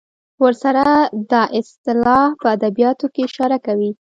[0.43, 0.87] ورسره
[1.31, 3.91] دا اصطلاح په ادبیاتو کې اشاره کوي.